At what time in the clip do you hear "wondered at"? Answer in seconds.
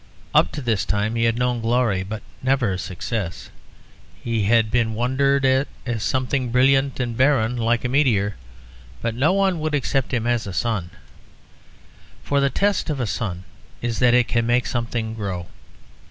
4.95-5.67